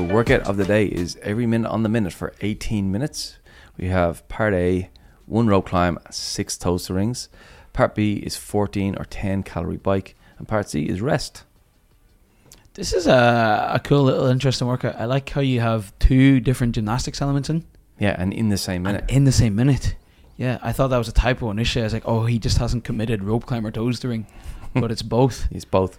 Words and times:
workout 0.00 0.42
of 0.42 0.56
the 0.56 0.64
day 0.64 0.86
is 0.86 1.16
every 1.22 1.46
minute 1.46 1.68
on 1.70 1.82
the 1.82 1.88
minute 1.88 2.12
for 2.12 2.32
18 2.40 2.90
minutes. 2.90 3.38
We 3.76 3.88
have 3.88 4.26
part 4.28 4.54
A, 4.54 4.90
one 5.26 5.48
rope 5.48 5.66
climb, 5.66 5.98
six 6.10 6.56
toes 6.56 6.86
to 6.86 6.94
rings. 6.94 7.28
Part 7.72 7.94
B 7.94 8.14
is 8.14 8.36
14 8.36 8.96
or 8.98 9.04
10 9.04 9.42
calorie 9.42 9.76
bike, 9.76 10.14
and 10.38 10.46
part 10.48 10.68
C 10.70 10.84
is 10.88 11.00
rest. 11.00 11.44
This 12.74 12.92
is 12.92 13.06
a, 13.06 13.70
a 13.74 13.80
cool 13.80 14.02
little 14.04 14.26
interesting 14.26 14.66
workout. 14.66 14.96
I 14.98 15.04
like 15.04 15.28
how 15.28 15.40
you 15.42 15.60
have 15.60 15.96
two 15.98 16.40
different 16.40 16.74
gymnastics 16.74 17.20
elements 17.20 17.50
in 17.50 17.64
Yeah, 17.98 18.16
and 18.18 18.32
in 18.32 18.48
the 18.48 18.56
same 18.56 18.86
and 18.86 18.96
minute. 18.96 19.10
in 19.10 19.24
the 19.24 19.32
same 19.32 19.54
minute. 19.54 19.96
Yeah, 20.36 20.58
I 20.62 20.72
thought 20.72 20.88
that 20.88 20.98
was 20.98 21.08
a 21.08 21.12
typo 21.12 21.50
initially. 21.50 21.82
I 21.82 21.86
was 21.86 21.92
like, 21.92 22.06
oh, 22.06 22.24
he 22.24 22.38
just 22.38 22.58
hasn't 22.58 22.84
committed 22.84 23.22
rope 23.22 23.44
climber 23.46 23.70
toes 23.70 24.00
to 24.00 24.08
ring, 24.08 24.26
but 24.74 24.90
it's 24.90 25.02
both. 25.02 25.46
It's 25.50 25.66
both. 25.66 25.98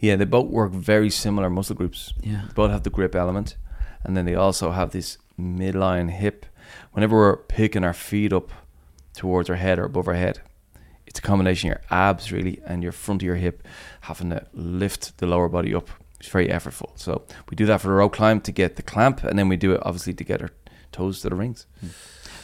Yeah, 0.00 0.16
they 0.16 0.24
both 0.24 0.48
work 0.48 0.72
very 0.72 1.10
similar 1.10 1.50
muscle 1.50 1.76
groups. 1.76 2.12
Yeah, 2.22 2.42
They 2.46 2.54
both 2.54 2.70
have 2.70 2.82
the 2.82 2.90
grip 2.90 3.14
element, 3.14 3.56
and 4.02 4.16
then 4.16 4.24
they 4.24 4.34
also 4.34 4.70
have 4.70 4.90
this 4.90 5.18
midline 5.38 6.10
hip. 6.10 6.46
Whenever 6.92 7.16
we're 7.16 7.36
picking 7.36 7.84
our 7.84 7.92
feet 7.92 8.32
up 8.32 8.50
towards 9.12 9.50
our 9.50 9.56
head 9.56 9.78
or 9.78 9.84
above 9.84 10.08
our 10.08 10.14
head, 10.14 10.40
it's 11.06 11.18
a 11.18 11.22
combination 11.22 11.70
of 11.70 11.76
your 11.76 11.82
abs 11.90 12.32
really 12.32 12.60
and 12.64 12.82
your 12.82 12.92
front 12.92 13.20
of 13.22 13.26
your 13.26 13.34
hip 13.36 13.66
having 14.02 14.30
to 14.30 14.46
lift 14.54 15.18
the 15.18 15.26
lower 15.26 15.48
body 15.48 15.74
up. 15.74 15.90
It's 16.18 16.28
very 16.28 16.48
effortful. 16.48 16.90
So 16.98 17.24
we 17.50 17.56
do 17.56 17.66
that 17.66 17.80
for 17.80 17.88
the 17.88 17.94
rope 17.94 18.12
climb 18.14 18.40
to 18.42 18.52
get 18.52 18.76
the 18.76 18.82
clamp, 18.82 19.22
and 19.24 19.38
then 19.38 19.48
we 19.48 19.56
do 19.56 19.72
it 19.72 19.80
obviously 19.84 20.14
to 20.14 20.24
get 20.24 20.40
our 20.40 20.50
toes 20.92 21.20
to 21.20 21.28
the 21.28 21.34
rings. 21.36 21.66
Hmm. 21.80 21.88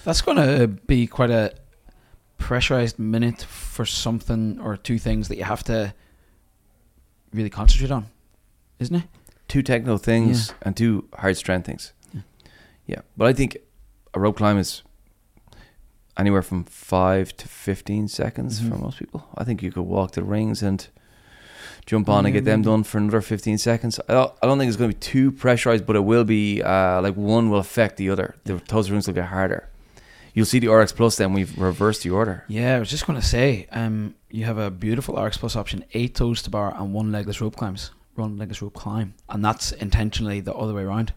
that's 0.05 0.21
going 0.21 0.37
to 0.37 0.65
uh, 0.65 0.67
be 0.67 1.07
quite 1.07 1.31
a 1.31 1.53
pressurized 2.39 2.99
minute 2.99 3.43
for 3.43 3.87
something 3.87 4.61
or 4.61 4.77
two 4.77 4.99
things 4.99 5.29
that 5.29 5.37
you 5.37 5.45
have 5.45 5.65
to 5.65 5.95
really 7.33 7.51
concentrate 7.51 7.91
on, 7.91 8.07
isn't 8.79 8.97
it? 8.97 9.03
Two 9.49 9.63
technical 9.63 9.99
things 9.99 10.53
and 10.63 10.77
two 10.77 11.09
hard 11.15 11.37
strength 11.37 11.67
things. 11.67 11.93
Yeah. 12.13 12.21
Yeah, 12.87 13.01
but 13.17 13.27
I 13.29 13.33
think 13.33 13.57
a 14.15 14.21
rope 14.21 14.37
climb 14.37 14.59
is 14.59 14.83
anywhere 16.17 16.43
from 16.43 16.65
five 16.65 17.37
to 17.37 17.49
fifteen 17.49 18.09
seconds 18.09 18.61
for 18.61 18.75
Mhm. 18.75 18.81
most 18.83 18.99
people. 18.99 19.29
I 19.37 19.45
think 19.45 19.63
you 19.63 19.71
could 19.71 19.83
walk 19.83 20.13
the 20.13 20.25
rings 20.25 20.63
and 20.63 20.87
jump 21.85 22.09
on 22.09 22.27
and 22.27 22.33
get 22.33 22.45
them 22.45 22.63
done 22.63 22.83
for 22.83 22.99
another 22.99 23.21
fifteen 23.21 23.59
seconds. 23.59 24.01
I 24.09 24.15
don't, 24.15 24.33
I 24.43 24.47
don't 24.47 24.59
think 24.59 24.69
it's 24.69 24.77
going 24.77 24.91
to 24.91 24.97
be 24.97 25.01
too 25.01 25.31
pressurized, 25.31 25.87
but 25.87 25.95
it 25.95 26.01
will 26.05 26.25
be 26.25 26.63
uh, 26.63 27.01
like 27.03 27.15
one 27.17 27.51
will 27.51 27.59
affect 27.59 27.99
the 27.99 28.11
other. 28.11 28.35
The 28.45 28.59
toes 28.61 28.91
rings 28.91 29.07
will 29.07 29.15
get 29.15 29.27
harder. 29.27 29.69
You'll 30.35 30.47
see 30.47 30.59
the 30.59 30.69
RX 30.69 30.93
Plus 30.93 31.17
then 31.17 31.33
we've 31.33 31.57
reversed 31.57 32.03
the 32.03 32.11
order. 32.11 32.45
Yeah, 32.49 32.77
I 32.77 32.79
was 32.79 32.91
just 32.91 33.07
going 33.07 33.19
to 33.19 33.25
say, 33.27 33.67
um, 33.73 34.15
you 34.31 34.45
have 34.45 34.59
a 34.59 34.71
beautiful 34.71 35.21
RX 35.21 35.39
Plus 35.39 35.57
option, 35.57 35.85
eight 35.93 36.15
toes 36.15 36.43
to 36.43 36.51
bar 36.51 36.75
and 36.77 36.93
one 36.93 37.13
legless 37.13 37.41
rope 37.41 37.57
climbs, 37.57 37.91
one 38.15 38.37
legless 38.37 38.63
rope 38.63 38.75
climb, 38.75 39.15
and 39.29 39.45
that's 39.45 39.73
intentionally 39.73 40.41
the 40.41 40.55
other 40.55 40.75
way 40.75 40.83
around. 40.83 41.13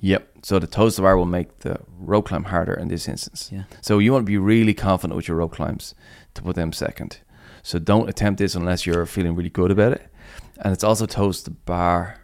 Yep. 0.00 0.28
So 0.42 0.58
the 0.58 0.66
toes 0.66 0.96
to 0.96 1.02
bar 1.02 1.16
will 1.16 1.24
make 1.26 1.60
the 1.60 1.80
rope 1.98 2.26
climb 2.26 2.44
harder 2.44 2.74
in 2.74 2.88
this 2.88 3.08
instance. 3.08 3.50
Yeah. 3.52 3.64
So 3.80 3.98
you 3.98 4.12
want 4.12 4.26
to 4.26 4.30
be 4.30 4.38
really 4.38 4.74
confident 4.74 5.16
with 5.16 5.28
your 5.28 5.38
rope 5.38 5.52
climbs 5.52 5.94
to 6.34 6.42
put 6.42 6.56
them 6.56 6.72
second. 6.72 7.18
So 7.62 7.78
don't 7.78 8.08
attempt 8.08 8.38
this 8.38 8.54
unless 8.54 8.86
you're 8.86 9.06
feeling 9.06 9.34
really 9.34 9.50
good 9.50 9.70
about 9.70 9.92
it. 9.92 10.08
And 10.58 10.72
it's 10.72 10.84
also 10.84 11.06
toes 11.06 11.42
to 11.44 11.50
bar, 11.50 12.20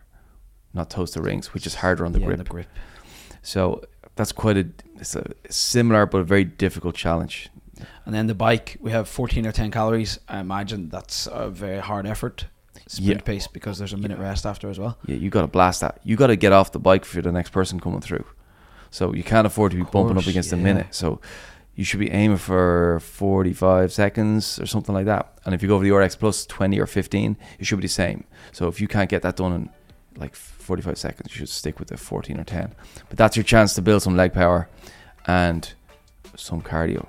not 0.72 0.90
toes 0.90 1.10
to 1.12 1.22
rings, 1.22 1.52
which 1.52 1.66
is 1.66 1.76
harder 1.76 2.04
on 2.04 2.12
the 2.12 2.20
yeah, 2.20 2.26
grip. 2.26 2.38
The 2.38 2.44
grip. 2.44 2.68
So 3.42 3.82
that's 4.14 4.32
quite 4.32 4.56
a 4.56 4.66
it's 4.96 5.16
a 5.16 5.32
similar 5.50 6.06
but 6.06 6.18
a 6.18 6.24
very 6.24 6.44
difficult 6.44 6.94
challenge. 6.94 7.50
And 8.06 8.14
then 8.14 8.26
the 8.26 8.34
bike, 8.34 8.76
we 8.80 8.90
have 8.92 9.08
14 9.08 9.46
or 9.46 9.52
10 9.52 9.70
calories. 9.70 10.18
I 10.28 10.38
imagine 10.40 10.88
that's 10.88 11.28
a 11.30 11.48
very 11.50 11.78
hard 11.80 12.06
effort, 12.06 12.46
sprint 12.86 13.20
Yeah. 13.20 13.24
pace, 13.24 13.46
because 13.46 13.78
there's 13.78 13.92
a 13.92 13.96
minute 13.96 14.18
rest 14.18 14.44
after 14.46 14.68
as 14.70 14.78
well. 14.78 14.98
Yeah, 15.06 15.16
you 15.16 15.30
got 15.30 15.42
to 15.42 15.46
blast 15.48 15.80
that. 15.80 15.98
You 16.04 16.16
got 16.16 16.28
to 16.28 16.36
get 16.36 16.52
off 16.52 16.72
the 16.72 16.78
bike 16.78 17.04
for 17.04 17.20
the 17.22 17.32
next 17.32 17.50
person 17.50 17.80
coming 17.80 18.00
through. 18.00 18.24
So 18.90 19.14
you 19.14 19.22
can't 19.22 19.46
afford 19.46 19.70
to 19.72 19.76
be 19.76 19.82
Of 19.82 19.90
bumping 19.90 20.10
up 20.16 20.24
course, 20.24 20.26
against 20.28 20.52
a 20.52 20.56
yeah. 20.56 20.62
minute. 20.62 20.86
So 20.90 21.20
you 21.74 21.84
should 21.84 22.00
be 22.00 22.10
aiming 22.10 22.36
for 22.36 23.00
45 23.00 23.90
seconds 23.92 24.58
or 24.60 24.66
something 24.66 24.94
like 24.94 25.06
that. 25.06 25.32
And 25.46 25.54
if 25.54 25.62
you 25.62 25.68
go 25.68 25.76
over 25.76 25.84
the 25.84 25.92
RX 25.92 26.16
Plus 26.16 26.44
20 26.44 26.78
or 26.78 26.86
15, 26.86 27.36
it 27.58 27.64
should 27.66 27.76
be 27.78 27.82
the 27.82 27.88
same. 27.88 28.24
So 28.52 28.68
if 28.68 28.80
you 28.80 28.88
can't 28.88 29.08
get 29.08 29.22
that 29.22 29.36
done 29.36 29.52
in 29.54 29.70
like 30.16 30.34
45 30.36 30.98
seconds, 30.98 31.30
you 31.32 31.38
should 31.38 31.48
stick 31.48 31.78
with 31.78 31.88
the 31.88 31.96
14 31.96 32.38
or 32.38 32.44
10. 32.44 32.74
But 33.08 33.16
that's 33.16 33.34
your 33.36 33.44
chance 33.44 33.74
to 33.76 33.80
build 33.82 34.02
some 34.02 34.14
leg 34.14 34.34
power 34.34 34.68
and 35.26 35.72
some 36.36 36.60
cardio. 36.60 37.08